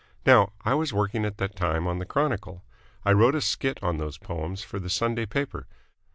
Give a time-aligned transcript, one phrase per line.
[0.25, 2.63] Now, I was working at that time on the Chronicle.
[3.05, 5.67] I wrote a skit on those poems for the Sunday paper.